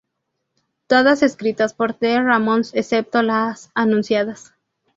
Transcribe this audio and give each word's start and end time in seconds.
Todas 0.87 1.21
escritas 1.21 1.75
por 1.75 1.93
The 1.93 2.23
Ramones 2.23 2.71
excepto 2.73 3.21
la 3.21 3.55
anunciadas. 3.75 4.51